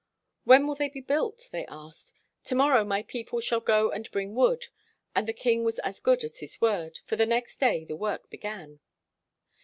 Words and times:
"When 0.45 0.65
will 0.65 0.73
they 0.73 0.89
be 0.89 0.99
built?" 0.99 1.47
they 1.51 1.63
asked." 1.67 2.11
To 2.45 2.55
morrow 2.55 2.83
my 2.83 3.03
people 3.03 3.39
shall 3.39 3.59
go 3.59 3.91
and 3.91 4.09
bring 4.09 4.33
wood," 4.33 4.65
and 5.13 5.27
the 5.27 5.31
king 5.31 5.63
was 5.63 5.77
as 5.77 5.99
good 5.99 6.23
as 6.23 6.39
his 6.39 6.59
word; 6.59 7.01
for 7.05 7.15
the 7.15 7.27
next 7.27 7.59
day 7.59 7.85
the 7.85 7.95
work 7.95 8.27
began. 8.31 8.79